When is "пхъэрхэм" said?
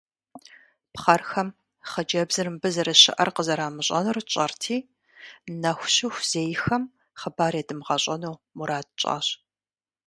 0.93-1.49